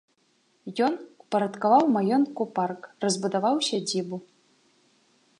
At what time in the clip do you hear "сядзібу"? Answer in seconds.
3.69-4.17